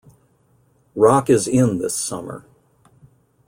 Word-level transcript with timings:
Rock 0.95 1.29
is 1.29 1.47
in 1.47 1.77
this 1.77 1.95
summer. 1.95 2.43